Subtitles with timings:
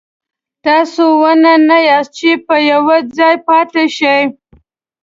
[0.65, 2.81] تاسو ونه نه یاست چې په یو
[3.17, 4.21] ځای پاتې شئ.